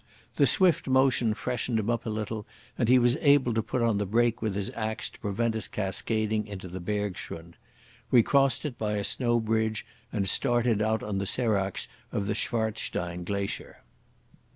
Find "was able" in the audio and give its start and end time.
2.97-3.53